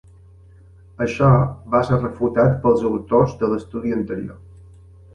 [1.07, 1.27] Això
[1.75, 4.45] va ser refutat pels autors de l'estudi anterior.